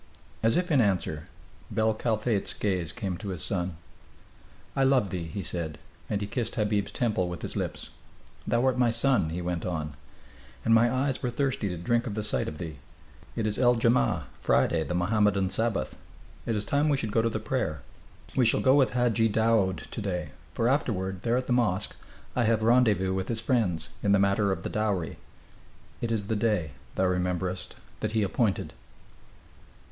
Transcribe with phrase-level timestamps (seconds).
[0.41, 1.25] As if in answer,
[1.69, 3.75] bel Kalfate's gaze came to his son.
[4.75, 5.77] "I love thee," he said,
[6.09, 7.91] and he kissed Habib's temple with his lips.
[8.47, 9.93] "Thou art my son," he went on,
[10.65, 12.77] "and my eyes were thirsty to drink of the sight of thee.
[13.35, 15.95] It is el jammaa." [Friday, the Mohammedan Sabbath.]
[16.47, 17.83] "It is time we should go to the prayer.
[18.35, 21.95] We shall go with Hadji Daoud to day, for afterward, there at the mosque,
[22.35, 25.17] I have rendezvous with his friends, in the matter of the dowry.
[26.01, 28.73] It is the day, thou rememberest, that he appointed."